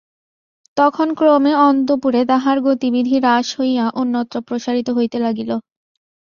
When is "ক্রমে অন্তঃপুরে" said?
1.13-2.21